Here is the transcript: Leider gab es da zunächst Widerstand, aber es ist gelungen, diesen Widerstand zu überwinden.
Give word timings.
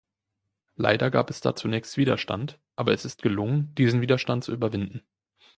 Leider 0.77 1.11
gab 1.11 1.29
es 1.29 1.41
da 1.41 1.55
zunächst 1.55 1.95
Widerstand, 1.95 2.57
aber 2.75 2.91
es 2.91 3.05
ist 3.05 3.21
gelungen, 3.21 3.75
diesen 3.75 4.01
Widerstand 4.01 4.43
zu 4.43 4.51
überwinden. 4.51 5.03